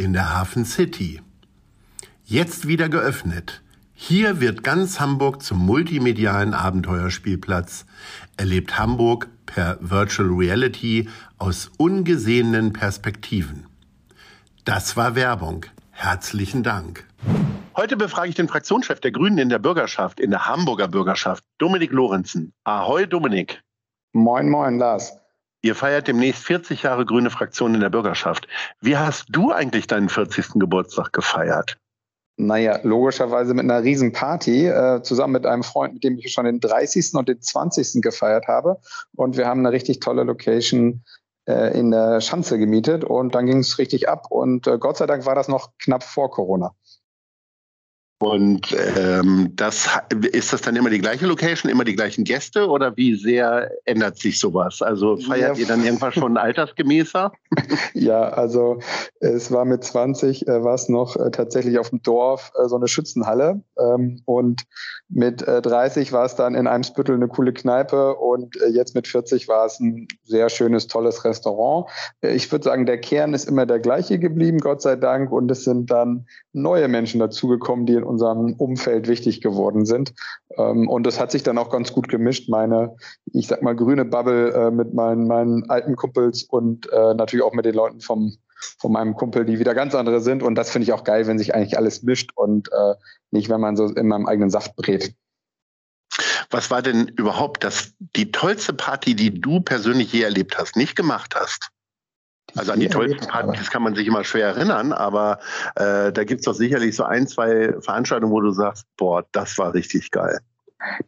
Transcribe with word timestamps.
in 0.00 0.12
der 0.12 0.34
Hafen 0.34 0.64
City. 0.64 1.20
Jetzt 2.24 2.66
wieder 2.66 2.88
geöffnet. 2.88 3.62
Hier 3.92 4.40
wird 4.40 4.64
ganz 4.64 4.98
Hamburg 4.98 5.42
zum 5.42 5.58
multimedialen 5.58 6.54
Abenteuerspielplatz. 6.54 7.84
Erlebt 8.38 8.78
Hamburg 8.78 9.28
per 9.44 9.76
Virtual 9.80 10.30
Reality 10.30 11.08
aus 11.36 11.70
ungesehenen 11.76 12.72
Perspektiven. 12.72 13.66
Das 14.64 14.96
war 14.96 15.14
Werbung. 15.14 15.66
Herzlichen 15.90 16.62
Dank. 16.62 17.06
Heute 17.76 17.96
befrage 17.96 18.30
ich 18.30 18.34
den 18.34 18.48
Fraktionschef 18.48 19.00
der 19.00 19.12
Grünen 19.12 19.38
in 19.38 19.48
der 19.50 19.58
Bürgerschaft, 19.58 20.18
in 20.18 20.30
der 20.30 20.46
Hamburger 20.46 20.88
Bürgerschaft, 20.88 21.44
Dominik 21.58 21.92
Lorenzen. 21.92 22.54
Ahoi, 22.64 23.06
Dominik. 23.06 23.62
Moin, 24.12 24.48
moin, 24.48 24.78
Lars. 24.78 25.12
Ihr 25.62 25.74
feiert 25.74 26.08
demnächst 26.08 26.44
40 26.44 26.84
Jahre 26.84 27.04
grüne 27.04 27.30
Fraktion 27.30 27.74
in 27.74 27.80
der 27.80 27.90
Bürgerschaft. 27.90 28.48
Wie 28.80 28.96
hast 28.96 29.26
du 29.28 29.52
eigentlich 29.52 29.86
deinen 29.86 30.08
40. 30.08 30.54
Geburtstag 30.54 31.12
gefeiert? 31.12 31.76
Naja, 32.36 32.80
logischerweise 32.82 33.52
mit 33.52 33.64
einer 33.64 33.82
Riesenparty, 33.82 34.68
äh, 34.68 35.02
zusammen 35.02 35.34
mit 35.34 35.44
einem 35.44 35.62
Freund, 35.62 35.94
mit 35.94 36.04
dem 36.04 36.16
ich 36.16 36.32
schon 36.32 36.46
den 36.46 36.60
30. 36.60 37.14
und 37.14 37.28
den 37.28 37.42
20. 37.42 38.00
gefeiert 38.00 38.48
habe. 38.48 38.78
Und 39.14 39.36
wir 39.36 39.46
haben 39.46 39.60
eine 39.60 39.72
richtig 39.72 40.00
tolle 40.00 40.22
Location 40.22 41.04
äh, 41.46 41.78
in 41.78 41.90
der 41.90 42.22
Schanze 42.22 42.58
gemietet 42.58 43.04
und 43.04 43.34
dann 43.34 43.44
ging 43.44 43.58
es 43.58 43.78
richtig 43.78 44.08
ab. 44.08 44.26
Und 44.30 44.66
äh, 44.66 44.78
Gott 44.78 44.96
sei 44.96 45.06
Dank 45.06 45.26
war 45.26 45.34
das 45.34 45.48
noch 45.48 45.72
knapp 45.78 46.02
vor 46.02 46.30
Corona. 46.30 46.74
Und 48.22 48.76
ähm, 48.98 49.50
das 49.56 49.88
ist 50.32 50.52
das 50.52 50.60
dann 50.60 50.76
immer 50.76 50.90
die 50.90 50.98
gleiche 50.98 51.26
Location, 51.26 51.72
immer 51.72 51.84
die 51.84 51.96
gleichen 51.96 52.24
Gäste 52.24 52.68
oder 52.68 52.94
wie 52.98 53.14
sehr 53.14 53.70
ändert 53.86 54.18
sich 54.18 54.38
sowas? 54.38 54.82
Also 54.82 55.16
feiert 55.16 55.56
ja. 55.56 55.62
ihr 55.62 55.66
dann 55.66 55.82
irgendwann 55.82 56.12
schon 56.12 56.36
altersgemäßer? 56.36 57.32
ja, 57.94 58.20
also 58.28 58.78
es 59.20 59.50
war 59.50 59.64
mit 59.64 59.84
20 59.84 60.46
äh, 60.46 60.62
war 60.62 60.74
es 60.74 60.90
noch 60.90 61.16
äh, 61.16 61.30
tatsächlich 61.30 61.78
auf 61.78 61.88
dem 61.88 62.02
Dorf 62.02 62.52
äh, 62.62 62.68
so 62.68 62.76
eine 62.76 62.88
Schützenhalle 62.88 63.62
ähm, 63.78 64.20
und 64.26 64.66
mit 65.08 65.42
äh, 65.42 65.60
30 65.60 66.12
war 66.12 66.24
es 66.24 66.36
dann 66.36 66.54
in 66.54 66.66
einem 66.66 66.84
Spüttel 66.84 67.16
eine 67.16 67.26
coole 67.26 67.52
Kneipe 67.52 68.14
und 68.14 68.60
äh, 68.60 68.68
jetzt 68.68 68.94
mit 68.94 69.08
40 69.08 69.48
war 69.48 69.66
es 69.66 69.80
ein 69.80 70.06
sehr 70.22 70.48
schönes, 70.48 70.86
tolles 70.86 71.24
Restaurant. 71.24 71.90
Äh, 72.20 72.34
ich 72.34 72.50
würde 72.52 72.64
sagen, 72.64 72.86
der 72.86 73.00
Kern 73.00 73.34
ist 73.34 73.48
immer 73.48 73.66
der 73.66 73.80
gleiche 73.80 74.18
geblieben, 74.18 74.58
Gott 74.58 74.82
sei 74.82 74.94
Dank, 74.94 75.32
und 75.32 75.50
es 75.50 75.64
sind 75.64 75.90
dann 75.90 76.26
neue 76.52 76.86
Menschen 76.86 77.18
dazugekommen, 77.18 77.86
die 77.86 77.94
in 77.94 78.04
unserem 78.10 78.54
Umfeld 78.54 79.08
wichtig 79.08 79.40
geworden 79.40 79.86
sind. 79.86 80.12
Ähm, 80.56 80.88
und 80.88 81.06
das 81.06 81.18
hat 81.18 81.30
sich 81.30 81.42
dann 81.42 81.58
auch 81.58 81.70
ganz 81.70 81.92
gut 81.92 82.08
gemischt. 82.08 82.48
Meine, 82.48 82.96
ich 83.32 83.46
sag 83.46 83.62
mal, 83.62 83.74
grüne 83.74 84.04
Bubble 84.04 84.52
äh, 84.52 84.70
mit 84.70 84.92
meinen, 84.92 85.26
meinen 85.26 85.70
alten 85.70 85.96
Kumpels 85.96 86.42
und 86.42 86.90
äh, 86.92 87.14
natürlich 87.14 87.44
auch 87.44 87.54
mit 87.54 87.64
den 87.64 87.74
Leuten 87.74 88.00
vom, 88.00 88.36
von 88.78 88.92
meinem 88.92 89.14
Kumpel, 89.14 89.44
die 89.44 89.58
wieder 89.58 89.74
ganz 89.74 89.94
andere 89.94 90.20
sind. 90.20 90.42
Und 90.42 90.54
das 90.56 90.70
finde 90.70 90.84
ich 90.84 90.92
auch 90.92 91.04
geil, 91.04 91.26
wenn 91.26 91.38
sich 91.38 91.54
eigentlich 91.54 91.78
alles 91.78 92.02
mischt 92.02 92.32
und 92.34 92.68
äh, 92.72 92.94
nicht, 93.30 93.48
wenn 93.48 93.60
man 93.60 93.76
so 93.76 93.86
in 93.86 94.08
meinem 94.08 94.26
eigenen 94.26 94.50
Saft 94.50 94.76
brät. 94.76 95.14
Was 96.50 96.70
war 96.70 96.82
denn 96.82 97.06
überhaupt 97.08 97.62
das, 97.62 97.94
die 98.16 98.32
tollste 98.32 98.72
Party, 98.72 99.14
die 99.14 99.40
du 99.40 99.60
persönlich 99.60 100.12
je 100.12 100.22
erlebt 100.22 100.58
hast, 100.58 100.76
nicht 100.76 100.96
gemacht 100.96 101.34
hast? 101.36 101.70
Also 102.56 102.72
an 102.72 102.80
die 102.80 102.88
tollsten 102.88 103.26
Partys 103.26 103.70
kann 103.70 103.82
man 103.82 103.94
sich 103.94 104.06
immer 104.06 104.24
schwer 104.24 104.48
erinnern, 104.48 104.92
aber 104.92 105.38
äh, 105.76 106.12
da 106.12 106.24
gibt 106.24 106.40
es 106.40 106.44
doch 106.44 106.54
sicherlich 106.54 106.96
so 106.96 107.04
ein, 107.04 107.26
zwei 107.26 107.74
Veranstaltungen, 107.80 108.32
wo 108.32 108.40
du 108.40 108.50
sagst, 108.50 108.86
boah, 108.96 109.24
das 109.32 109.58
war 109.58 109.74
richtig 109.74 110.10
geil. 110.10 110.40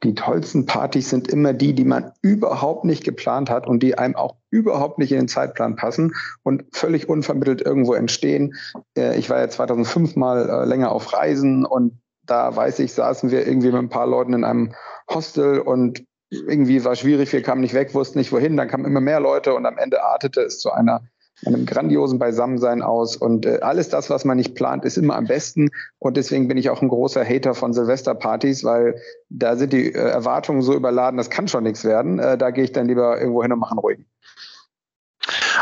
Die 0.03 0.15
tollsten 0.15 0.67
Partys 0.67 1.09
sind 1.09 1.29
immer 1.29 1.55
die, 1.55 1.75
die 1.75 1.85
man 1.85 2.13
überhaupt 2.21 2.85
nicht 2.85 3.05
geplant 3.05 3.49
hat 3.49 3.67
und 3.67 3.83
die 3.83 3.97
einem 3.97 4.17
auch 4.17 4.37
überhaupt 4.51 4.99
nicht 4.99 5.13
in 5.13 5.19
den 5.19 5.29
Zeitplan 5.29 5.77
passen 5.77 6.13
und 6.43 6.65
völlig 6.73 7.09
unvermittelt 7.09 7.63
irgendwo 7.63 7.95
entstehen. 7.95 8.55
Äh, 8.97 9.19
ich 9.19 9.31
war 9.31 9.41
ja 9.41 9.49
2005 9.49 10.17
mal 10.17 10.49
äh, 10.49 10.65
länger 10.67 10.93
auf 10.93 11.13
Reisen 11.15 11.65
und 11.65 11.99
da 12.25 12.55
weiß 12.55 12.79
ich, 12.81 12.93
saßen 12.93 13.31
wir 13.31 13.47
irgendwie 13.47 13.69
mit 13.69 13.77
ein 13.77 13.89
paar 13.89 14.07
Leuten 14.07 14.35
in 14.35 14.45
einem 14.45 14.75
Hostel 15.11 15.59
und 15.61 16.05
irgendwie 16.31 16.85
war 16.85 16.95
schwierig, 16.95 17.33
wir 17.33 17.43
kamen 17.43 17.61
nicht 17.61 17.75
weg, 17.75 17.95
wussten 17.95 18.19
nicht 18.19 18.33
wohin, 18.33 18.57
dann 18.57 18.69
kamen 18.69 18.85
immer 18.85 19.01
mehr 19.01 19.21
Leute 19.21 19.55
und 19.55 19.67
am 19.67 19.79
Ende 19.79 20.03
artete 20.03 20.43
es 20.43 20.61
zu 20.61 20.71
einer 20.71 21.03
einem 21.45 21.67
grandiosen 21.67 22.19
Beisammensein 22.19 22.83
aus. 22.83 23.17
Und 23.17 23.47
äh, 23.47 23.59
alles 23.63 23.89
das, 23.89 24.11
was 24.11 24.25
man 24.25 24.37
nicht 24.37 24.55
plant, 24.55 24.85
ist 24.85 24.97
immer 24.97 25.17
am 25.17 25.27
besten. 25.27 25.71
Und 25.99 26.17
deswegen 26.17 26.49
bin 26.49 26.57
ich 26.57 26.71
auch 26.71 26.83
ein 26.83 26.89
großer 26.89 27.25
Hater 27.25 27.55
von 27.55 27.73
Silvesterpartys, 27.73 28.65
weil 28.65 29.01
da 29.29 29.57
sind 29.57 29.73
die 29.73 29.93
äh, 29.93 29.99
Erwartungen 29.99 30.63
so 30.63 30.75
überladen, 30.75 31.17
das 31.17 31.31
kann 31.31 31.49
schon 31.49 31.65
nichts 31.65 31.85
werden. 31.85 32.19
Äh, 32.19 32.39
da 32.39 32.51
gehe 32.51 32.65
ich 32.65 32.73
dann 32.73 32.87
lieber 32.87 33.19
irgendwo 33.21 33.43
hin 33.43 33.53
und 33.53 33.59
mache 33.59 33.73
einen 33.73 33.81
ruhigen. 33.81 34.07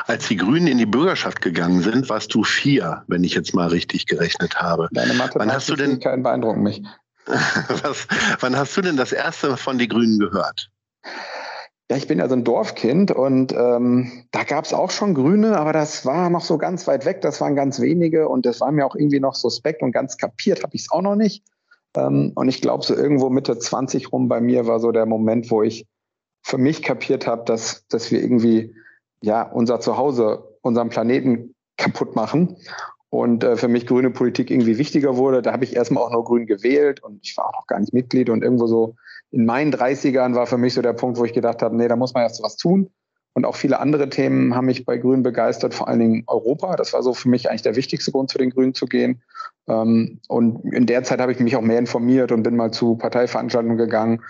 Als 0.06 0.28
die 0.28 0.36
Grünen 0.36 0.66
in 0.66 0.78
die 0.78 0.86
Bürgerschaft 0.86 1.40
gegangen 1.40 1.82
sind, 1.82 2.08
warst 2.08 2.34
du 2.34 2.44
vier, 2.44 3.04
wenn 3.06 3.24
ich 3.24 3.34
jetzt 3.34 3.54
mal 3.54 3.68
richtig 3.68 4.06
gerechnet 4.06 4.56
habe. 4.56 4.88
Deine 4.92 5.14
Mathe 5.14 5.38
wann 5.38 5.52
hast 5.52 5.68
du 5.68 5.76
denn 5.76 5.98
beeindrucken 6.00 6.62
mich. 6.62 6.82
was, 7.26 8.06
wann 8.40 8.56
hast 8.56 8.76
du 8.76 8.80
denn 8.80 8.96
das 8.96 9.12
erste 9.12 9.56
von 9.56 9.78
den 9.78 9.88
Grünen 9.88 10.18
gehört? 10.18 10.70
Ja, 11.90 11.96
ich 11.96 12.06
bin 12.06 12.20
ja 12.20 12.28
so 12.28 12.36
ein 12.36 12.44
Dorfkind 12.44 13.10
und 13.10 13.52
ähm, 13.52 14.24
da 14.30 14.44
gab 14.44 14.64
es 14.64 14.72
auch 14.72 14.92
schon 14.92 15.12
Grüne, 15.12 15.58
aber 15.58 15.72
das 15.72 16.06
war 16.06 16.30
noch 16.30 16.42
so 16.42 16.56
ganz 16.56 16.86
weit 16.86 17.04
weg, 17.04 17.20
das 17.20 17.40
waren 17.40 17.56
ganz 17.56 17.80
wenige 17.80 18.28
und 18.28 18.46
das 18.46 18.60
war 18.60 18.70
mir 18.70 18.86
auch 18.86 18.94
irgendwie 18.94 19.18
noch 19.18 19.34
suspekt 19.34 19.82
und 19.82 19.90
ganz 19.90 20.16
kapiert 20.16 20.62
habe 20.62 20.76
ich 20.76 20.82
es 20.82 20.92
auch 20.92 21.02
noch 21.02 21.16
nicht. 21.16 21.42
Ähm, 21.96 22.30
und 22.36 22.48
ich 22.48 22.62
glaube, 22.62 22.84
so 22.84 22.94
irgendwo 22.94 23.28
Mitte 23.28 23.58
20 23.58 24.12
rum 24.12 24.28
bei 24.28 24.40
mir 24.40 24.68
war 24.68 24.78
so 24.78 24.92
der 24.92 25.04
Moment, 25.04 25.50
wo 25.50 25.64
ich 25.64 25.84
für 26.42 26.58
mich 26.58 26.84
kapiert 26.84 27.26
habe, 27.26 27.42
dass, 27.44 27.84
dass 27.88 28.12
wir 28.12 28.22
irgendwie 28.22 28.72
ja 29.20 29.42
unser 29.42 29.80
Zuhause, 29.80 30.44
unseren 30.62 30.90
Planeten 30.90 31.56
kaputt 31.76 32.14
machen 32.14 32.56
und 33.08 33.42
äh, 33.42 33.56
für 33.56 33.66
mich 33.66 33.88
grüne 33.88 34.12
Politik 34.12 34.52
irgendwie 34.52 34.78
wichtiger 34.78 35.16
wurde. 35.16 35.42
Da 35.42 35.52
habe 35.52 35.64
ich 35.64 35.74
erstmal 35.74 36.04
auch 36.04 36.12
nur 36.12 36.22
grün 36.22 36.46
gewählt 36.46 37.02
und 37.02 37.18
ich 37.24 37.36
war 37.36 37.48
auch 37.48 37.54
noch 37.54 37.66
gar 37.66 37.80
nicht 37.80 37.92
Mitglied 37.92 38.30
und 38.30 38.44
irgendwo 38.44 38.68
so 38.68 38.94
in 39.30 39.46
meinen 39.46 39.72
30ern 39.72 40.34
war 40.34 40.46
für 40.46 40.58
mich 40.58 40.74
so 40.74 40.82
der 40.82 40.92
Punkt, 40.92 41.18
wo 41.18 41.24
ich 41.24 41.32
gedacht 41.32 41.62
habe, 41.62 41.76
nee, 41.76 41.88
da 41.88 41.96
muss 41.96 42.14
man 42.14 42.22
erst 42.22 42.42
was 42.42 42.56
tun. 42.56 42.90
Und 43.32 43.44
auch 43.44 43.54
viele 43.54 43.78
andere 43.78 44.08
Themen 44.08 44.56
haben 44.56 44.66
mich 44.66 44.84
bei 44.84 44.98
Grünen 44.98 45.22
begeistert, 45.22 45.72
vor 45.72 45.86
allen 45.86 46.00
Dingen 46.00 46.24
Europa. 46.26 46.74
Das 46.74 46.92
war 46.92 47.02
so 47.02 47.14
für 47.14 47.28
mich 47.28 47.48
eigentlich 47.48 47.62
der 47.62 47.76
wichtigste 47.76 48.10
Grund, 48.10 48.28
zu 48.28 48.38
den 48.38 48.50
Grünen 48.50 48.74
zu 48.74 48.86
gehen. 48.86 49.22
Ähm, 49.68 50.20
und 50.28 50.64
in 50.72 50.86
der 50.86 51.04
Zeit 51.04 51.20
habe 51.20 51.30
ich 51.30 51.38
mich 51.38 51.54
auch 51.54 51.62
mehr 51.62 51.78
informiert 51.78 52.32
und 52.32 52.42
bin 52.42 52.56
mal 52.56 52.72
zu 52.72 52.96
Parteiveranstaltungen 52.96 53.78
gegangen 53.78 54.22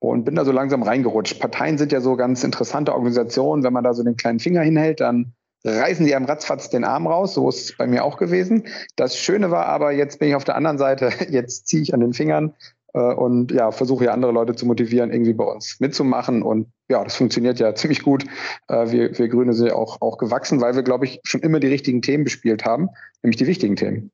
und 0.00 0.24
bin 0.24 0.34
da 0.34 0.44
so 0.44 0.52
langsam 0.52 0.82
reingerutscht. 0.82 1.40
Parteien 1.40 1.78
sind 1.78 1.92
ja 1.92 2.02
so 2.02 2.16
ganz 2.16 2.44
interessante 2.44 2.92
Organisationen. 2.92 3.62
Wenn 3.62 3.72
man 3.72 3.84
da 3.84 3.94
so 3.94 4.02
den 4.02 4.16
kleinen 4.16 4.38
Finger 4.38 4.60
hinhält, 4.60 5.00
dann 5.00 5.32
reißen 5.64 6.04
die 6.04 6.14
einem 6.14 6.26
ratzfatz 6.26 6.68
den 6.68 6.84
Arm 6.84 7.06
raus. 7.06 7.34
So 7.34 7.48
ist 7.48 7.70
es 7.70 7.76
bei 7.76 7.86
mir 7.86 8.04
auch 8.04 8.18
gewesen. 8.18 8.64
Das 8.96 9.16
Schöne 9.16 9.50
war 9.50 9.66
aber, 9.66 9.92
jetzt 9.92 10.18
bin 10.18 10.28
ich 10.28 10.34
auf 10.34 10.44
der 10.44 10.56
anderen 10.56 10.76
Seite, 10.76 11.10
jetzt 11.30 11.68
ziehe 11.68 11.82
ich 11.82 11.94
an 11.94 12.00
den 12.00 12.12
Fingern 12.12 12.52
und 12.98 13.52
ja, 13.52 13.70
versuche 13.70 14.04
ja 14.04 14.12
andere 14.12 14.32
Leute 14.32 14.54
zu 14.54 14.66
motivieren, 14.66 15.12
irgendwie 15.12 15.32
bei 15.32 15.44
uns 15.44 15.80
mitzumachen. 15.80 16.42
Und 16.42 16.68
ja, 16.88 17.02
das 17.02 17.16
funktioniert 17.16 17.58
ja 17.58 17.74
ziemlich 17.74 18.02
gut. 18.02 18.24
Äh, 18.68 18.90
wir, 18.90 19.18
wir 19.18 19.28
Grüne 19.28 19.54
sind 19.54 19.68
ja 19.68 19.74
auch, 19.74 20.00
auch 20.00 20.18
gewachsen, 20.18 20.60
weil 20.60 20.74
wir, 20.74 20.82
glaube 20.82 21.06
ich, 21.06 21.20
schon 21.24 21.40
immer 21.40 21.60
die 21.60 21.68
richtigen 21.68 22.02
Themen 22.02 22.24
bespielt 22.24 22.64
haben, 22.64 22.88
nämlich 23.22 23.38
die 23.38 23.46
wichtigen 23.46 23.76
Themen. 23.76 24.10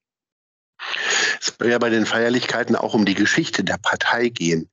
Es 1.41 1.55
soll 1.59 1.71
ja 1.71 1.79
bei 1.79 1.91
den 1.91 2.07
Feierlichkeiten 2.07 2.77
auch 2.77 2.95
um 2.95 3.05
die 3.05 3.15
Geschichte 3.15 3.65
der 3.65 3.79
Partei 3.83 4.29
gehen. 4.29 4.69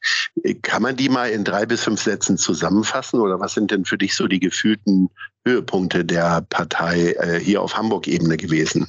Kann 0.62 0.84
man 0.84 0.96
die 0.96 1.10
mal 1.10 1.30
in 1.30 1.44
drei 1.44 1.66
bis 1.66 1.84
fünf 1.84 2.02
Sätzen 2.02 2.38
zusammenfassen 2.38 3.20
oder 3.20 3.40
was 3.40 3.54
sind 3.54 3.72
denn 3.72 3.86
für 3.86 3.98
dich 3.98 4.16
so 4.16 4.28
die 4.28 4.40
gefühlten 4.40 5.10
Höhepunkte 5.48 6.06
der 6.06 6.46
Partei 6.50 7.14
äh, 7.14 7.40
hier 7.40 7.62
auf 7.62 7.76
Hamburg-Ebene 7.76 8.38
gewesen? 8.38 8.88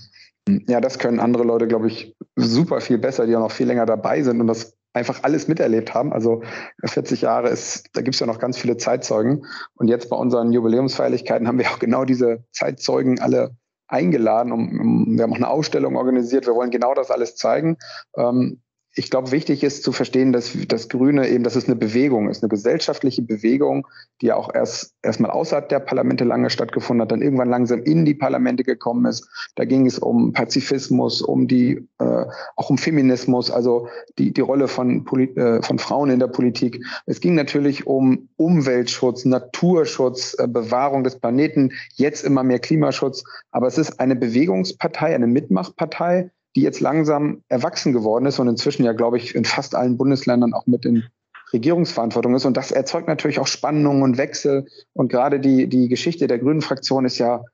Ja, 0.69 0.81
das 0.81 0.99
können 0.99 1.21
andere 1.21 1.43
Leute, 1.43 1.67
glaube 1.67 1.89
ich, 1.89 2.15
super 2.37 2.81
viel 2.81 2.99
besser, 2.99 3.27
die 3.27 3.35
auch 3.35 3.41
noch 3.41 3.53
viel 3.53 3.67
länger 3.67 3.87
dabei 3.87 4.23
sind 4.23 4.41
und 4.41 4.47
das 4.47 4.75
einfach 4.96 5.22
alles 5.22 5.46
miterlebt 5.46 5.94
haben. 5.94 6.12
Also 6.12 6.43
40 6.84 7.20
Jahre 7.20 7.48
ist, 7.48 7.90
da 7.93 8.00
gibt 8.00 8.14
es 8.14 8.20
ja 8.20 8.26
noch 8.26 8.38
ganz 8.38 8.58
viele 8.58 8.76
Zeitzeugen. 8.76 9.44
Und 9.75 9.88
jetzt 9.88 10.08
bei 10.08 10.16
unseren 10.16 10.52
Jubiläumsfeierlichkeiten 10.52 11.46
haben 11.46 11.58
wir 11.58 11.70
auch 11.70 11.78
genau 11.78 12.04
diese 12.04 12.44
Zeitzeugen 12.50 13.20
alle 13.20 13.56
eingeladen. 13.88 14.52
Um, 14.52 14.81
um, 14.81 15.16
wir 15.16 15.22
haben 15.22 15.32
auch 15.32 15.37
eine 15.37 15.48
Ausstellung 15.48 15.96
organisiert. 15.96 16.46
Wir 16.46 16.54
wollen 16.54 16.70
genau 16.70 16.94
das 16.94 17.10
alles 17.10 17.37
zeigen. 17.37 17.76
Ähm, 18.16 18.62
ich 18.98 19.10
glaube, 19.10 19.31
wichtig 19.31 19.62
ist 19.62 19.82
zu 19.82 19.93
verstehen, 19.93 20.32
dass 20.32 20.56
das 20.69 20.88
Grüne 20.88 21.28
eben, 21.28 21.44
dass 21.44 21.54
es 21.54 21.66
eine 21.66 21.76
Bewegung 21.76 22.31
ist, 22.31 22.43
eine 22.43 22.48
gesellschaftliche 22.48 23.20
Bewegung, 23.20 23.87
die 24.22 24.26
ja 24.26 24.37
auch 24.37 24.52
erst 24.52 24.94
erstmal 25.02 25.31
außerhalb 25.31 25.69
der 25.69 25.81
Parlamente 25.81 26.25
lange 26.25 26.48
stattgefunden 26.48 27.02
hat, 27.02 27.12
dann 27.12 27.20
irgendwann 27.20 27.50
langsam 27.50 27.82
in 27.82 28.06
die 28.06 28.14
Parlamente 28.14 28.64
gekommen 28.64 29.04
ist. 29.04 29.28
Da 29.54 29.66
ging 29.66 29.87
es 29.87 29.98
um 29.98 30.32
Pazifismus, 30.32 31.20
um 31.20 31.46
die, 31.46 31.87
äh, 31.98 32.25
auch 32.56 32.70
um 32.70 32.78
Feminismus, 32.78 33.50
also 33.50 33.87
die, 34.19 34.32
die 34.32 34.40
Rolle 34.40 34.66
von, 34.66 35.04
Poli 35.04 35.25
äh, 35.37 35.60
von 35.62 35.78
Frauen 35.78 36.08
in 36.08 36.19
der 36.19 36.28
Politik. 36.28 36.82
Es 37.04 37.20
ging 37.20 37.34
natürlich 37.34 37.87
um 37.87 38.31
Umweltschutz, 38.37 39.26
Naturschutz, 39.26 40.34
äh, 40.38 40.48
Bewahrung 40.48 41.04
des 41.04 41.19
Planeten, 41.19 41.72
jetzt 41.96 42.25
immer 42.25 42.43
mehr 42.43 42.60
Klimaschutz. 42.60 43.25
Aber 43.50 43.66
es 43.66 43.76
ist 43.76 44.00
eine 44.00 44.16
Bewegungspartei, 44.16 45.14
eine 45.14 45.26
Mitmachpartei, 45.26 46.31
die 46.56 46.62
jetzt 46.62 46.81
langsam 46.81 47.43
erwachsen 47.49 47.93
geworden 47.93 48.25
ist 48.26 48.38
und 48.38 48.49
inzwischen 48.49 48.85
ja, 48.85 48.93
glaube 48.93 49.19
ich, 49.19 49.35
in 49.35 49.44
fast 49.44 49.75
allen 49.75 49.99
Bundesländern 49.99 50.55
auch 50.55 50.67
mit 50.67 50.87
in 50.87 51.05
Regierungsverantwortung 51.53 52.35
ist. 52.35 52.47
Und 52.47 52.56
das 52.56 52.73
erzeugt 52.73 53.08
natürlich 53.08 53.38
auch 53.38 53.47
Spannungen 53.47 54.03
und 54.03 54.19
Wechsel. 54.19 54.67
Und 54.94 55.12
gerade 55.12 55.38
die, 55.38 55.69
die 55.69 55.88
Geschichte 55.88 56.26
der 56.26 56.38
Grünen 56.38 56.62
Fraktion 56.62 57.05
ist 57.05 57.19
ja, 57.19 57.44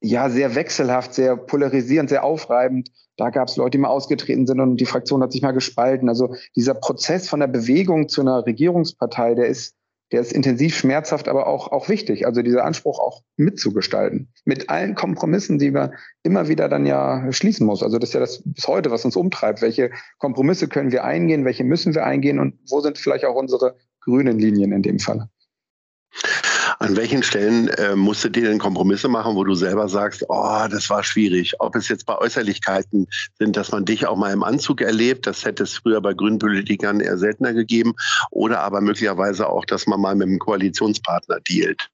ja 0.00 0.30
sehr 0.30 0.54
wechselhaft, 0.54 1.14
sehr 1.14 1.36
polarisierend, 1.36 2.08
sehr 2.08 2.24
aufreibend. 2.24 2.90
Da 3.16 3.30
gab 3.30 3.48
es 3.48 3.56
Leute, 3.56 3.72
die 3.72 3.78
mal 3.78 3.88
ausgetreten 3.88 4.46
sind 4.46 4.60
und 4.60 4.76
die 4.76 4.86
Fraktion 4.86 5.22
hat 5.22 5.32
sich 5.32 5.42
mal 5.42 5.52
gespalten. 5.52 6.08
Also 6.08 6.34
dieser 6.56 6.74
Prozess 6.74 7.28
von 7.28 7.40
der 7.40 7.48
Bewegung 7.48 8.08
zu 8.08 8.20
einer 8.20 8.46
Regierungspartei, 8.46 9.34
der 9.34 9.46
ist 9.48 9.74
der 10.12 10.20
ist 10.20 10.32
intensiv 10.32 10.76
schmerzhaft, 10.76 11.28
aber 11.28 11.46
auch, 11.46 11.72
auch 11.72 11.88
wichtig. 11.88 12.26
Also 12.26 12.42
dieser 12.42 12.64
Anspruch 12.64 12.98
auch 12.98 13.22
mitzugestalten. 13.36 14.28
Mit 14.44 14.70
allen 14.70 14.94
Kompromissen, 14.94 15.58
die 15.58 15.72
wir 15.72 15.92
immer 16.22 16.48
wieder 16.48 16.68
dann 16.68 16.86
ja 16.86 17.32
schließen 17.32 17.66
muss. 17.66 17.82
Also 17.82 17.98
das 17.98 18.10
ist 18.10 18.14
ja 18.14 18.20
das 18.20 18.42
bis 18.44 18.68
heute, 18.68 18.90
was 18.90 19.04
uns 19.04 19.16
umtreibt. 19.16 19.62
Welche 19.62 19.90
Kompromisse 20.18 20.68
können 20.68 20.92
wir 20.92 21.04
eingehen? 21.04 21.44
Welche 21.44 21.64
müssen 21.64 21.94
wir 21.94 22.04
eingehen? 22.04 22.38
Und 22.38 22.58
wo 22.68 22.80
sind 22.80 22.98
vielleicht 22.98 23.24
auch 23.24 23.34
unsere 23.34 23.76
grünen 24.00 24.38
Linien 24.38 24.72
in 24.72 24.82
dem 24.82 24.98
Fall? 24.98 25.28
An 26.78 26.96
welchen 26.96 27.22
Stellen 27.22 27.68
äh, 27.68 27.94
musstet 27.94 28.36
ihr 28.36 28.48
denn 28.48 28.58
Kompromisse 28.58 29.08
machen, 29.08 29.36
wo 29.36 29.44
du 29.44 29.54
selber 29.54 29.88
sagst, 29.88 30.24
oh, 30.28 30.66
das 30.70 30.90
war 30.90 31.04
schwierig? 31.04 31.54
Ob 31.60 31.76
es 31.76 31.88
jetzt 31.88 32.06
bei 32.06 32.16
Äußerlichkeiten 32.16 33.06
sind, 33.38 33.56
dass 33.56 33.72
man 33.72 33.84
dich 33.84 34.06
auch 34.06 34.16
mal 34.16 34.32
im 34.32 34.42
Anzug 34.42 34.80
erlebt, 34.80 35.26
das 35.26 35.44
hätte 35.44 35.62
es 35.62 35.74
früher 35.74 36.00
bei 36.00 36.14
grünen 36.14 36.38
Politikern 36.38 37.00
eher 37.00 37.18
seltener 37.18 37.52
gegeben, 37.52 37.94
oder 38.30 38.60
aber 38.60 38.80
möglicherweise 38.80 39.48
auch, 39.48 39.64
dass 39.64 39.86
man 39.86 40.00
mal 40.00 40.14
mit 40.14 40.28
einem 40.28 40.38
Koalitionspartner 40.38 41.40
dealt. 41.48 41.90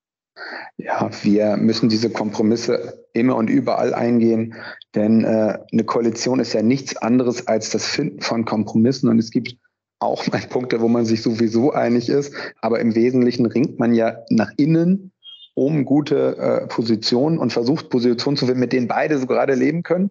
Ja, 0.79 1.11
wir 1.23 1.57
müssen 1.57 1.89
diese 1.89 2.11
Kompromisse 2.11 3.05
immer 3.13 3.37
und 3.37 3.51
überall 3.51 3.93
eingehen, 3.93 4.55
denn 4.95 5.25
äh, 5.25 5.59
eine 5.71 5.85
Koalition 5.85 6.41
ist 6.41 6.55
ja 6.55 6.63
nichts 6.63 6.97
anderes 6.97 7.47
als 7.47 7.71
das 7.71 7.87
Finden 7.87 8.23
von 8.23 8.45
Kompromissen 8.45 9.09
und 9.11 9.19
es 9.19 9.31
gibt 9.31 9.57
auch 10.01 10.27
mal 10.27 10.41
Punkte, 10.49 10.81
wo 10.81 10.89
man 10.89 11.05
sich 11.05 11.23
sowieso 11.23 11.73
einig 11.73 12.09
ist. 12.09 12.35
Aber 12.61 12.81
im 12.81 12.95
Wesentlichen 12.95 13.47
ringt 13.47 13.79
man 13.79 13.95
ja 13.95 14.25
nach 14.31 14.51
innen 14.57 15.13
um 15.55 15.85
gute 15.85 16.37
äh, 16.39 16.67
Positionen 16.69 17.39
und 17.39 17.53
versucht 17.53 17.91
Positionen 17.91 18.37
zu 18.37 18.47
finden, 18.47 18.61
mit 18.61 18.73
denen 18.73 18.89
beide 18.89 19.19
so 19.19 19.27
gerade 19.27 19.55
leben 19.55 19.83
können 19.83 20.11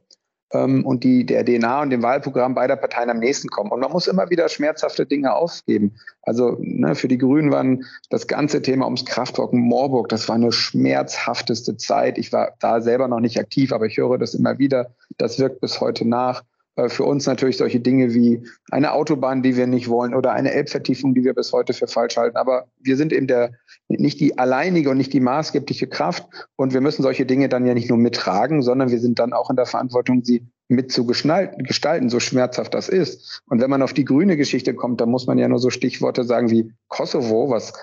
ähm, 0.51 0.85
und 0.85 1.03
die 1.03 1.25
der 1.25 1.45
DNA 1.45 1.81
und 1.81 1.89
dem 1.89 2.03
Wahlprogramm 2.03 2.55
beider 2.55 2.75
Parteien 2.75 3.09
am 3.09 3.19
nächsten 3.19 3.47
kommen. 3.49 3.71
Und 3.71 3.79
man 3.79 3.91
muss 3.91 4.07
immer 4.07 4.29
wieder 4.29 4.49
schmerzhafte 4.49 5.05
Dinge 5.05 5.33
aufgeben. 5.33 5.95
Also 6.21 6.57
ne, 6.59 6.95
für 6.95 7.07
die 7.07 7.17
Grünen 7.17 7.51
waren 7.51 7.85
das 8.09 8.27
ganze 8.27 8.61
Thema 8.61 8.85
ums 8.85 9.05
Kraftwerk 9.05 9.53
Moorburg, 9.53 10.09
das 10.09 10.27
war 10.27 10.35
eine 10.35 10.51
schmerzhafteste 10.51 11.77
Zeit. 11.77 12.17
Ich 12.17 12.31
war 12.31 12.53
da 12.59 12.81
selber 12.81 13.07
noch 13.07 13.19
nicht 13.19 13.39
aktiv, 13.39 13.71
aber 13.71 13.85
ich 13.85 13.97
höre 13.97 14.17
das 14.17 14.33
immer 14.33 14.59
wieder. 14.59 14.91
Das 15.17 15.39
wirkt 15.39 15.61
bis 15.61 15.81
heute 15.81 16.07
nach. 16.07 16.43
Äh, 16.75 16.89
für 16.89 17.03
uns 17.03 17.25
natürlich 17.25 17.57
solche 17.57 17.79
Dinge 17.79 18.13
wie 18.13 18.43
eine 18.71 18.93
Autobahn, 18.93 19.43
die 19.43 19.55
wir 19.55 19.67
nicht 19.67 19.89
wollen 19.89 20.13
oder 20.13 20.31
eine 20.31 20.51
Elbvertiefung, 20.51 21.13
die 21.13 21.23
wir 21.23 21.33
bis 21.33 21.51
heute 21.53 21.73
für 21.73 21.87
falsch 21.87 22.17
halten. 22.17 22.37
Aber 22.37 22.67
wir 22.79 22.97
sind 22.97 23.13
eben 23.13 23.27
der, 23.27 23.51
nicht 23.87 24.19
die 24.19 24.37
alleinige 24.37 24.89
und 24.89 24.97
nicht 24.97 25.13
die 25.13 25.19
maßgebliche 25.19 25.87
Kraft. 25.87 26.25
Und 26.55 26.73
wir 26.73 26.81
müssen 26.81 27.03
solche 27.03 27.25
Dinge 27.25 27.49
dann 27.49 27.65
ja 27.65 27.73
nicht 27.73 27.89
nur 27.89 27.97
mittragen, 27.97 28.61
sondern 28.61 28.89
wir 28.91 28.99
sind 28.99 29.19
dann 29.19 29.33
auch 29.33 29.49
in 29.49 29.55
der 29.55 29.65
Verantwortung, 29.65 30.23
sie 30.23 30.45
mit 30.71 30.91
zu 30.91 31.05
gestalten, 31.07 32.09
so 32.09 32.19
schmerzhaft 32.19 32.75
das 32.75 32.89
ist. 32.89 33.41
Und 33.47 33.59
wenn 33.59 33.71
man 33.71 33.81
auf 33.81 33.93
die 33.93 34.05
grüne 34.05 34.37
Geschichte 34.37 34.75
kommt, 34.75 35.01
dann 35.01 35.09
muss 35.09 35.25
man 35.25 35.39
ja 35.39 35.47
nur 35.47 35.57
so 35.57 35.71
Stichworte 35.71 36.23
sagen 36.23 36.51
wie 36.51 36.71
Kosovo, 36.89 37.49
was 37.49 37.73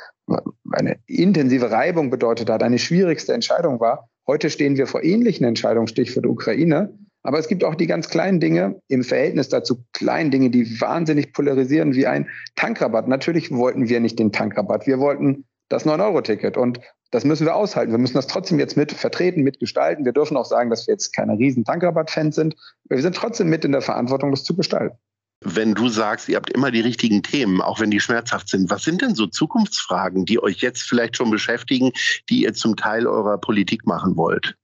eine 0.71 0.97
intensive 1.07 1.73
Reibung 1.73 2.11
bedeutet 2.11 2.49
hat, 2.49 2.63
eine 2.63 2.79
schwierigste 2.79 3.33
Entscheidung 3.33 3.81
war. 3.81 4.09
Heute 4.27 4.51
stehen 4.51 4.77
wir 4.77 4.87
vor 4.87 5.03
ähnlichen 5.03 5.45
Entscheidungen, 5.45 5.89
Stichwort 5.89 6.27
Ukraine. 6.27 6.97
Aber 7.27 7.41
es 7.41 7.49
gibt 7.49 7.65
auch 7.65 7.75
die 7.75 7.89
ganz 7.89 8.09
kleinen 8.09 8.39
Dinge 8.39 8.81
im 8.87 9.03
Verhältnis 9.03 9.49
dazu, 9.49 9.85
kleinen 9.93 10.31
Dinge, 10.31 10.49
die 10.49 10.81
wahnsinnig 10.81 11.33
polarisieren, 11.33 11.95
wie 11.95 12.07
ein 12.07 12.29
Tankrabatt. 12.55 13.09
Natürlich 13.09 13.51
wollten 13.51 13.89
wir 13.89 13.99
nicht 13.99 14.21
den 14.21 14.31
Tankrabatt. 14.31 14.87
Wir 14.87 15.01
wollten 15.01 15.45
das 15.69 15.85
9-Euro-Ticket. 15.85 16.57
Und 16.57 16.81
das 17.11 17.25
müssen 17.25 17.45
wir 17.45 17.57
aushalten. 17.57 17.91
Wir 17.91 17.99
müssen 17.99 18.15
das 18.15 18.29
trotzdem 18.29 18.61
jetzt 18.61 18.77
mit 18.77 18.93
vertreten, 18.93 19.43
mitgestalten. 19.43 20.05
Wir 20.05 20.13
dürfen 20.13 20.37
auch 20.37 20.45
sagen, 20.45 20.71
dass 20.71 20.87
wir 20.87 20.95
jetzt 20.95 21.17
keine 21.17 21.37
riesen 21.37 21.65
Tankrabatt-Fans 21.65 22.37
sind. 22.37 22.55
Wir 22.89 23.03
sind 23.03 23.17
trotzdem 23.17 23.49
mit 23.49 23.65
in 23.65 23.73
der 23.73 23.83
Verantwortung, 23.83 24.31
das 24.31 24.45
zu 24.45 24.55
gestalten. 24.55 24.97
Wenn 25.45 25.75
du 25.75 25.89
sagst, 25.89 26.29
ihr 26.29 26.37
habt 26.37 26.51
immer 26.51 26.71
die 26.71 26.81
richtigen 26.81 27.25
Themen, 27.25 27.61
auch 27.61 27.81
wenn 27.81 27.91
die 27.91 28.01
schmerzhaft 28.01 28.49
sind, 28.49 28.71
was 28.71 28.85
sind 28.85 29.03
denn 29.03 29.17
so 29.17 29.27
Zukunftsfragen, 29.27 30.27
die 30.27 30.41
euch 30.41 30.59
jetzt 30.59 30.83
vielleicht 30.83 31.17
schon 31.17 31.31
beschäftigen, 31.33 31.91
die 32.31 32.45
ihr 32.45 32.55
zum 32.55 32.77
Teil 32.77 33.09
eurer 33.09 33.39
Politik 33.39 33.85
machen 33.85 34.17
wollt? 34.17 34.57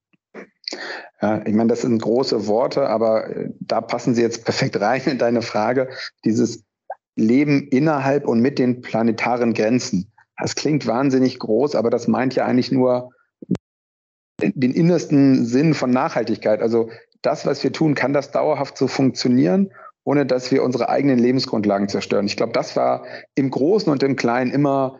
Ja, 1.20 1.44
ich 1.46 1.54
meine, 1.54 1.68
das 1.68 1.82
sind 1.82 2.00
große 2.00 2.46
Worte, 2.46 2.88
aber 2.88 3.28
äh, 3.28 3.50
da 3.60 3.80
passen 3.80 4.14
sie 4.14 4.22
jetzt 4.22 4.44
perfekt 4.44 4.80
rein 4.80 5.02
in 5.04 5.18
deine 5.18 5.42
Frage. 5.42 5.88
Dieses 6.24 6.64
Leben 7.14 7.68
innerhalb 7.68 8.26
und 8.26 8.40
mit 8.40 8.58
den 8.58 8.80
planetaren 8.80 9.54
Grenzen. 9.54 10.12
Das 10.36 10.54
klingt 10.54 10.86
wahnsinnig 10.86 11.38
groß, 11.38 11.74
aber 11.74 11.90
das 11.90 12.08
meint 12.08 12.34
ja 12.34 12.46
eigentlich 12.46 12.72
nur 12.72 13.10
den 14.40 14.72
innersten 14.72 15.44
Sinn 15.44 15.74
von 15.74 15.90
Nachhaltigkeit. 15.90 16.60
Also 16.60 16.90
das, 17.20 17.46
was 17.46 17.62
wir 17.62 17.72
tun, 17.72 17.94
kann 17.94 18.12
das 18.12 18.32
dauerhaft 18.32 18.76
so 18.76 18.88
funktionieren, 18.88 19.70
ohne 20.04 20.26
dass 20.26 20.50
wir 20.50 20.64
unsere 20.64 20.88
eigenen 20.88 21.18
Lebensgrundlagen 21.18 21.88
zerstören. 21.88 22.26
Ich 22.26 22.36
glaube, 22.36 22.52
das 22.52 22.74
war 22.74 23.04
im 23.36 23.50
Großen 23.50 23.92
und 23.92 24.02
im 24.02 24.16
Kleinen 24.16 24.50
immer 24.50 24.98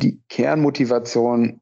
die 0.00 0.20
Kernmotivation 0.28 1.61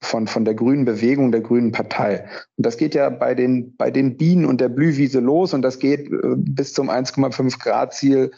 von, 0.00 0.26
von 0.26 0.44
der 0.44 0.54
grünen 0.54 0.84
Bewegung, 0.84 1.32
der 1.32 1.40
grünen 1.40 1.72
Partei. 1.72 2.24
Und 2.56 2.66
das 2.66 2.76
geht 2.76 2.94
ja 2.94 3.08
bei 3.10 3.34
den, 3.34 3.76
bei 3.76 3.90
den 3.90 4.16
Bienen 4.16 4.44
und 4.44 4.60
der 4.60 4.68
Blühwiese 4.68 5.20
los 5.20 5.54
und 5.54 5.62
das 5.62 5.78
geht 5.78 6.10
äh, 6.10 6.36
bis 6.36 6.72
zum 6.72 6.90
1,5 6.90 7.58
Grad 7.58 7.94
Ziel 7.94 8.30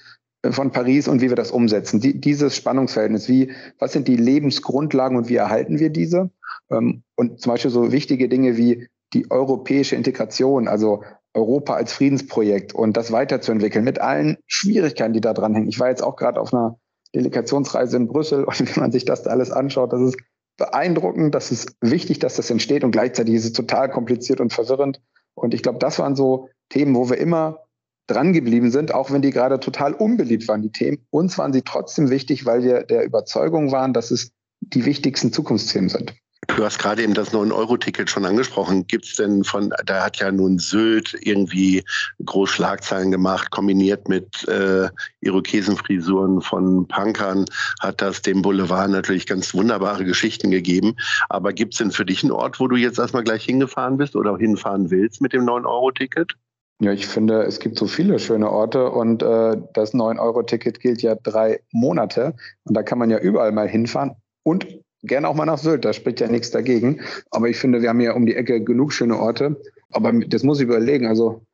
äh, 0.43 0.53
von 0.53 0.71
Paris 0.71 1.09
und 1.09 1.21
wie 1.21 1.29
wir 1.29 1.37
das 1.37 1.51
umsetzen. 1.51 2.01
Die, 2.01 2.21
dieses 2.21 2.57
Spannungsverhältnis, 2.57 3.29
wie, 3.29 3.53
was 3.79 3.93
sind 3.93 4.09
die 4.09 4.17
Lebensgrundlagen 4.17 5.17
und 5.17 5.29
wie 5.29 5.37
erhalten 5.37 5.79
wir 5.79 5.91
diese? 5.91 6.31
Ähm, 6.71 7.03
und 7.17 7.41
zum 7.41 7.53
Beispiel 7.53 7.71
so 7.71 7.93
wichtige 7.93 8.29
Dinge 8.29 8.57
wie 8.57 8.89
die 9.13 9.31
europäische 9.31 9.97
Integration, 9.97 10.69
also 10.69 11.03
Europa 11.35 11.75
als 11.75 11.93
Friedensprojekt 11.93 12.75
und 12.75 12.97
das 12.97 13.13
weiterzuentwickeln 13.13 13.85
mit 13.85 14.01
allen 14.01 14.39
Schwierigkeiten, 14.47 15.13
die 15.13 15.21
da 15.21 15.35
dran 15.35 15.55
hängen. 15.55 15.69
Ich 15.69 15.81
war 15.81 15.89
jetzt 15.89 16.03
auch 16.03 16.17
gerade 16.17 16.41
auf 16.41 16.53
einer 16.53 16.79
Delegationsreise 17.15 17.97
in 17.97 18.09
Brüssel 18.09 18.45
und 18.45 18.61
wenn 18.77 18.83
man 18.83 18.93
sich 18.93 19.05
das 19.05 19.23
da 19.23 19.31
alles 19.31 19.51
anschaut, 19.51 19.93
das 19.93 20.01
ist 20.01 20.19
beeindruckend, 20.59 21.35
das 21.35 21.51
ist 21.51 21.77
wichtig, 21.81 22.19
dass 22.19 22.37
das 22.37 22.51
entsteht 22.51 22.85
und 22.85 22.91
gleichzeitig 22.91 23.35
ist 23.35 23.45
es 23.47 23.53
total 23.55 23.89
kompliziert 23.89 24.41
und 24.41 24.53
verwirrend. 24.53 25.01
Und 25.35 25.55
ich 25.55 25.63
glaube, 25.63 25.79
das 25.79 25.99
waren 25.99 26.17
so 26.17 26.51
Themen, 26.69 26.95
wo 26.95 27.09
wir 27.09 27.17
immer 27.17 27.61
dran 28.09 28.33
geblieben 28.33 28.71
sind, 28.71 28.93
auch 28.93 29.11
wenn 29.11 29.23
die 29.23 29.31
gerade 29.31 29.61
total 29.61 29.95
unbeliebt 29.95 30.49
waren, 30.49 30.63
die 30.63 30.73
Themen. 30.73 31.07
Uns 31.11 31.39
waren 31.39 31.53
sie 31.53 31.63
trotzdem 31.63 32.11
wichtig, 32.11 32.45
weil 32.45 32.63
wir 32.63 32.83
der 32.83 33.05
Überzeugung 33.05 33.71
waren, 33.71 33.93
dass 33.93 34.11
es 34.11 34.33
die 34.61 34.85
wichtigsten 34.85 35.33
Zukunftsthemen 35.33 35.89
sind. 35.89 36.15
Du 36.57 36.65
hast 36.65 36.79
gerade 36.79 37.03
eben 37.03 37.15
das 37.15 37.33
9-Euro-Ticket 37.33 38.11
schon 38.11 38.25
angesprochen. 38.25 38.87
Gibt 38.87 39.05
es 39.05 39.15
denn 39.15 39.45
von, 39.45 39.73
da 39.85 40.05
hat 40.05 40.17
ja 40.17 40.33
nun 40.33 40.59
Sylt 40.59 41.15
irgendwie 41.21 41.85
groß 42.25 42.51
Schlagzeilen 42.51 43.13
gemacht, 43.13 43.51
kombiniert 43.51 44.09
mit 44.09 44.49
äh, 44.49 44.89
Irokesenfrisuren 45.21 46.41
von 46.41 46.89
Punkern, 46.89 47.45
hat 47.81 48.01
das 48.01 48.23
dem 48.23 48.43
Boulevard 48.43 48.91
natürlich 48.91 49.27
ganz 49.27 49.55
wunderbare 49.55 50.05
Geschichten 50.05 50.51
gegeben. 50.51 50.97
Aber 51.29 51.53
gibt 51.53 51.75
es 51.75 51.79
denn 51.79 51.93
für 51.93 52.05
dich 52.05 52.25
einen 52.25 52.33
Ort, 52.33 52.59
wo 52.59 52.67
du 52.67 52.77
jetzt 52.77 52.99
erstmal 52.99 53.25
gleich 53.25 53.45
hingefahren 53.45 53.97
bist 53.97 54.17
oder 54.17 54.37
hinfahren 54.37 54.91
willst 54.91 55.21
mit 55.21 55.33
dem 55.33 55.45
9-Euro-Ticket? 55.45 56.33
Ja, 56.81 56.93
ich 56.93 57.07
finde, 57.07 57.43
es 57.43 57.61
gibt 57.61 57.79
so 57.79 57.87
viele 57.87 58.19
schöne 58.19 58.51
Orte 58.51 58.91
und 58.91 59.23
äh, 59.23 59.57
das 59.75 59.95
9-Euro-Ticket 59.95 60.81
gilt 60.81 61.03
ja 61.03 61.15
drei 61.15 61.61
Monate 61.73 62.35
und 62.65 62.75
da 62.75 62.83
kann 62.83 62.99
man 62.99 63.11
ja 63.11 63.19
überall 63.19 63.53
mal 63.53 63.69
hinfahren 63.69 64.17
und 64.45 64.67
gerne 65.03 65.29
auch 65.29 65.35
mal 65.35 65.47
nach 65.47 65.59
Sylt, 65.59 65.85
da 65.85 65.93
spricht 65.93 66.21
ja 66.21 66.29
nichts 66.29 66.51
dagegen. 66.51 67.01
Aber 67.31 67.49
ich 67.49 67.57
finde, 67.57 67.83
wir 67.83 67.89
haben 67.89 68.01
ja 68.01 68.15
um 68.15 68.27
die 68.27 68.35
Ecke 68.35 68.63
genug 68.63 68.93
schöne 68.93 69.19
Orte. 69.19 69.61
Aber 69.91 70.13
das 70.13 70.43
muss 70.43 70.59
ich 70.59 70.65
überlegen. 70.65 71.07
Also, 71.07 71.47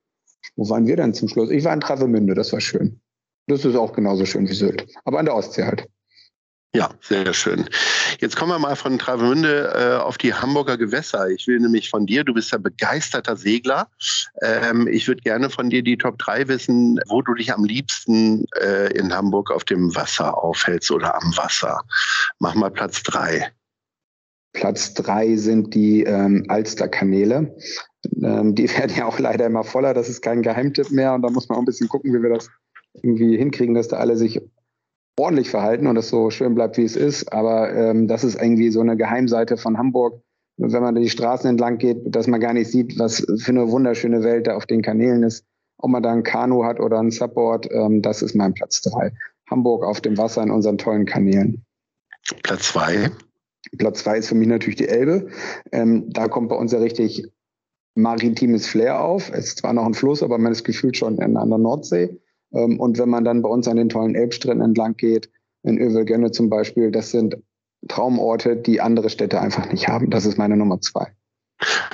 wo 0.56 0.68
waren 0.68 0.86
wir 0.86 0.96
denn 0.96 1.14
zum 1.14 1.28
Schluss? 1.28 1.50
Ich 1.50 1.64
war 1.64 1.72
in 1.72 1.80
Travemünde, 1.80 2.34
das 2.34 2.52
war 2.52 2.60
schön. 2.60 3.00
Das 3.46 3.64
ist 3.64 3.76
auch 3.76 3.92
genauso 3.92 4.24
schön 4.24 4.48
wie 4.48 4.54
Sylt. 4.54 4.86
Aber 5.04 5.18
an 5.18 5.26
der 5.26 5.34
Ostsee 5.34 5.64
halt. 5.64 5.88
Ja, 6.74 6.90
sehr 7.00 7.32
schön. 7.32 7.66
Jetzt 8.18 8.34
kommen 8.34 8.50
wir 8.50 8.58
mal 8.58 8.74
von 8.74 8.98
Travemünde 8.98 9.72
äh, 9.76 10.02
auf 10.02 10.18
die 10.18 10.34
Hamburger 10.34 10.76
Gewässer. 10.76 11.28
Ich 11.30 11.46
will 11.46 11.60
nämlich 11.60 11.88
von 11.88 12.04
dir, 12.04 12.24
du 12.24 12.34
bist 12.34 12.50
ja 12.50 12.58
begeisterter 12.58 13.36
Segler. 13.36 13.86
Ähm, 14.42 14.88
ich 14.88 15.06
würde 15.06 15.22
gerne 15.22 15.50
von 15.50 15.70
dir 15.70 15.84
die 15.84 15.96
Top 15.96 16.18
3 16.18 16.48
wissen, 16.48 16.98
wo 17.06 17.22
du 17.22 17.34
dich 17.34 17.52
am 17.52 17.62
liebsten 17.64 18.46
äh, 18.60 18.92
in 18.92 19.14
Hamburg 19.14 19.52
auf 19.52 19.62
dem 19.62 19.94
Wasser 19.94 20.36
aufhältst 20.42 20.90
oder 20.90 21.14
am 21.14 21.36
Wasser. 21.36 21.80
Mach 22.40 22.56
mal 22.56 22.72
Platz 22.72 23.04
3. 23.04 23.52
Platz 24.52 24.94
3 24.94 25.36
sind 25.36 25.74
die 25.74 26.02
ähm, 26.02 26.44
Alsterkanäle. 26.48 27.54
Ähm, 28.20 28.56
die 28.56 28.68
werden 28.76 28.96
ja 28.96 29.06
auch 29.06 29.20
leider 29.20 29.46
immer 29.46 29.62
voller. 29.62 29.94
Das 29.94 30.08
ist 30.08 30.22
kein 30.22 30.42
Geheimtipp 30.42 30.90
mehr. 30.90 31.14
Und 31.14 31.22
da 31.22 31.30
muss 31.30 31.48
man 31.48 31.56
auch 31.56 31.62
ein 31.62 31.66
bisschen 31.66 31.88
gucken, 31.88 32.12
wie 32.12 32.20
wir 32.20 32.30
das 32.30 32.50
irgendwie 32.94 33.36
hinkriegen, 33.36 33.76
dass 33.76 33.86
da 33.86 33.98
alle 33.98 34.16
sich 34.16 34.40
ordentlich 35.18 35.50
verhalten 35.50 35.86
und 35.86 35.96
es 35.96 36.08
so 36.08 36.30
schön 36.30 36.54
bleibt, 36.54 36.76
wie 36.76 36.84
es 36.84 36.96
ist. 36.96 37.32
Aber 37.32 37.72
ähm, 37.72 38.08
das 38.08 38.24
ist 38.24 38.40
irgendwie 38.40 38.70
so 38.70 38.80
eine 38.80 38.96
Geheimseite 38.96 39.56
von 39.56 39.78
Hamburg. 39.78 40.20
wenn 40.56 40.82
man 40.82 40.94
die 40.94 41.10
Straßen 41.10 41.48
entlang 41.48 41.78
geht, 41.78 42.14
dass 42.14 42.26
man 42.26 42.40
gar 42.40 42.52
nicht 42.52 42.70
sieht, 42.70 42.98
was 42.98 43.24
für 43.38 43.50
eine 43.50 43.70
wunderschöne 43.70 44.22
Welt 44.22 44.46
da 44.46 44.56
auf 44.56 44.66
den 44.66 44.82
Kanälen 44.82 45.22
ist. 45.22 45.44
Ob 45.78 45.90
man 45.90 46.02
da 46.02 46.12
ein 46.12 46.22
Kanu 46.22 46.64
hat 46.64 46.80
oder 46.80 46.98
ein 47.00 47.10
Subboard, 47.10 47.68
ähm, 47.72 48.02
das 48.02 48.22
ist 48.22 48.34
mein 48.34 48.54
Platz 48.54 48.80
drei. 48.80 49.12
Hamburg 49.50 49.84
auf 49.84 50.00
dem 50.00 50.16
Wasser 50.16 50.42
in 50.42 50.50
unseren 50.50 50.78
tollen 50.78 51.04
Kanälen. 51.04 51.64
Platz 52.42 52.68
zwei. 52.68 53.10
Platz 53.78 54.00
zwei 54.00 54.18
ist 54.18 54.28
für 54.28 54.34
mich 54.34 54.48
natürlich 54.48 54.76
die 54.76 54.88
Elbe. 54.88 55.28
Ähm, 55.72 56.10
da 56.10 56.28
kommt 56.28 56.48
bei 56.48 56.56
uns 56.56 56.72
ja 56.72 56.78
richtig 56.78 57.26
maritimes 57.94 58.66
Flair 58.66 59.00
auf. 59.00 59.30
Es 59.30 59.46
ist 59.46 59.58
zwar 59.58 59.72
noch 59.72 59.86
ein 59.86 59.94
Fluss, 59.94 60.22
aber 60.22 60.38
man 60.38 60.52
ist 60.52 60.64
gefühlt 60.64 60.96
schon 60.96 61.18
in, 61.18 61.36
an 61.36 61.50
der 61.50 61.58
Nordsee. 61.58 62.18
Ähm, 62.54 62.80
und 62.80 62.98
wenn 62.98 63.08
man 63.08 63.24
dann 63.24 63.42
bei 63.42 63.48
uns 63.48 63.68
an 63.68 63.76
den 63.76 63.88
tollen 63.88 64.14
Elbstränden 64.14 64.64
entlang 64.68 64.96
geht, 64.96 65.30
in 65.62 65.78
Övelgönne 65.78 66.30
zum 66.30 66.50
Beispiel, 66.50 66.90
das 66.90 67.10
sind 67.10 67.36
Traumorte, 67.88 68.56
die 68.56 68.80
andere 68.80 69.10
Städte 69.10 69.40
einfach 69.40 69.70
nicht 69.70 69.88
haben. 69.88 70.10
Das 70.10 70.26
ist 70.26 70.38
meine 70.38 70.56
Nummer 70.56 70.80
zwei. 70.80 71.12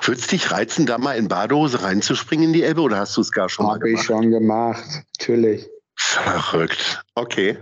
Würde 0.03 0.21
es 0.21 0.27
dich 0.27 0.51
reizen, 0.51 0.87
da 0.87 0.99
mal 0.99 1.17
in 1.17 1.29
Badehose 1.29 1.83
reinzuspringen 1.83 2.47
in 2.47 2.53
die 2.53 2.63
Elbe 2.63 2.81
oder 2.81 2.99
hast 2.99 3.17
du 3.17 3.21
es 3.21 3.31
gar 3.31 3.49
schon 3.49 3.67
Hab 3.67 3.73
mal 3.73 3.79
gemacht? 3.79 3.93
Habe 3.93 4.01
ich 4.01 4.07
schon 4.07 4.31
gemacht, 4.31 5.05
natürlich. 5.19 5.71
Verrückt. 5.97 7.05
Okay. 7.15 7.59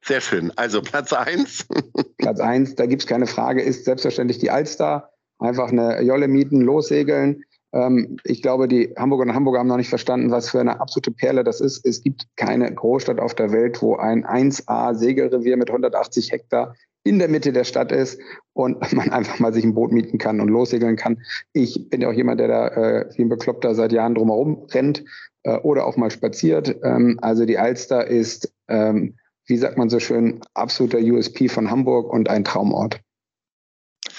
Sehr 0.00 0.20
schön. 0.20 0.52
Also 0.56 0.80
Platz 0.80 1.12
eins. 1.12 1.66
Platz 2.18 2.40
eins, 2.40 2.74
da 2.74 2.86
gibt 2.86 3.02
es 3.02 3.06
keine 3.06 3.26
Frage, 3.26 3.62
ist 3.62 3.84
selbstverständlich 3.84 4.38
die 4.38 4.50
Alster. 4.50 5.10
Einfach 5.38 5.70
eine 5.70 6.00
Jolle 6.02 6.28
mieten, 6.28 6.60
lossegeln. 6.60 7.44
Ähm, 7.72 8.16
ich 8.24 8.42
glaube, 8.42 8.68
die 8.68 8.94
Hamburger 8.96 9.24
und 9.24 9.34
Hamburger 9.34 9.58
haben 9.58 9.68
noch 9.68 9.76
nicht 9.76 9.88
verstanden, 9.88 10.30
was 10.30 10.50
für 10.50 10.60
eine 10.60 10.80
absolute 10.80 11.10
Perle 11.10 11.44
das 11.44 11.60
ist. 11.60 11.84
Es 11.86 12.02
gibt 12.02 12.26
keine 12.36 12.72
Großstadt 12.72 13.20
auf 13.20 13.34
der 13.34 13.52
Welt, 13.52 13.82
wo 13.82 13.96
ein 13.96 14.24
1A-Segelrevier 14.26 15.56
mit 15.56 15.70
180 15.70 16.32
Hektar 16.32 16.74
in 17.04 17.18
der 17.18 17.28
Mitte 17.28 17.52
der 17.52 17.64
Stadt 17.64 17.92
ist 17.92 18.20
und 18.52 18.80
man 18.92 19.10
einfach 19.10 19.38
mal 19.38 19.52
sich 19.52 19.64
ein 19.64 19.74
Boot 19.74 19.92
mieten 19.92 20.18
kann 20.18 20.40
und 20.40 20.48
lossegeln 20.48 20.96
kann. 20.96 21.22
Ich 21.52 21.88
bin 21.90 22.00
ja 22.00 22.08
auch 22.08 22.12
jemand, 22.12 22.40
der 22.40 22.48
da 22.48 22.68
äh, 22.68 23.08
wie 23.16 23.22
ein 23.22 23.28
Bekloppter 23.28 23.74
seit 23.74 23.92
Jahren 23.92 24.14
drumherum 24.14 24.66
rennt 24.70 25.04
äh, 25.42 25.56
oder 25.58 25.86
auch 25.86 25.96
mal 25.96 26.10
spaziert. 26.10 26.76
Ähm, 26.82 27.18
also 27.22 27.44
die 27.44 27.58
Alster 27.58 28.06
ist, 28.06 28.52
ähm, 28.68 29.16
wie 29.46 29.56
sagt 29.56 29.78
man 29.78 29.90
so 29.90 29.98
schön, 29.98 30.40
absoluter 30.54 30.98
USP 30.98 31.48
von 31.48 31.70
Hamburg 31.70 32.12
und 32.12 32.28
ein 32.28 32.44
Traumort. 32.44 33.00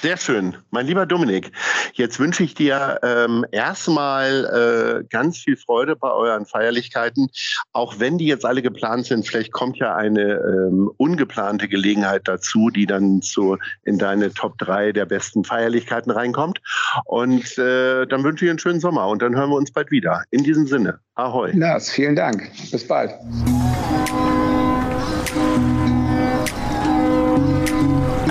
Sehr 0.04 0.18
schön. 0.18 0.58
Mein 0.70 0.86
lieber 0.86 1.06
Dominik, 1.06 1.54
jetzt 1.94 2.20
wünsche 2.20 2.44
ich 2.44 2.54
dir 2.56 3.00
ähm, 3.04 3.46
erstmal 3.54 5.00
äh, 5.00 5.08
ganz 5.10 5.38
viel 5.38 5.56
Freude 5.56 5.96
bei 5.96 6.12
euren 6.12 6.46
Feierlichkeiten. 6.46 7.30
Auch 7.72 8.02
wenn 8.02 8.18
die 8.18 8.26
jetzt 8.26 8.44
alle 8.46 8.62
geplant 8.62 9.06
sind, 9.06 9.26
vielleicht 9.26 9.54
kommt 9.54 9.78
ja 9.78 9.96
eine 9.96 10.34
ähm, 10.34 10.92
ungeplante 10.98 11.70
Gelegenheit 11.70 12.28
dazu, 12.28 12.70
die 12.70 12.86
dann 12.86 13.22
zu, 13.22 13.58
in 13.86 13.98
deine 13.98 14.34
Top 14.34 14.58
3 14.58 14.92
der 14.92 15.06
besten 15.06 15.46
Feierlichkeiten 15.46 16.12
reinkommt. 16.12 16.60
Und 17.06 17.58
äh, 17.58 18.06
dann 18.06 18.26
wünsche 18.26 18.44
ich 18.44 18.50
einen 18.52 18.60
schönen 18.60 18.82
Sommer 18.82 19.08
und 19.08 19.22
dann 19.22 19.38
hören 19.38 19.52
wir 19.52 19.56
uns 19.56 19.72
bald 19.72 19.90
wieder. 19.90 20.24
In 20.32 20.44
diesem 20.44 20.68
Sinne, 20.68 21.00
ahoi. 21.16 21.54
Lars, 21.54 21.90
vielen 21.90 22.18
Dank. 22.18 22.52
Bis 22.72 22.86
bald. 22.86 23.14